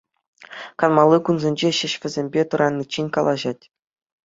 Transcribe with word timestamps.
Канмалли 0.83 1.19
кунсенче 1.27 1.71
ҫеҫ 1.81 1.93
вӗсемпе 2.07 2.41
тӑраниччен 2.55 3.07
калаҫать. 3.21 3.63